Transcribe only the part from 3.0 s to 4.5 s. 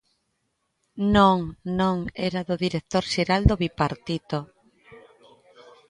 xeral do Bipartito.